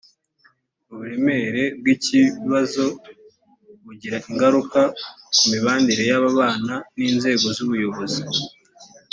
uburemere 0.91 1.63
bw 1.79 1.85
ikibazo 1.95 2.85
bugira 3.85 4.17
ingaruka 4.29 4.79
ku 5.35 5.43
mibanire 5.51 6.03
y 6.11 6.13
aba 6.17 6.29
bana 6.37 6.75
n 6.97 6.99
inzego 7.11 7.45
z 7.55 7.59
ubuyobozi 7.65 8.21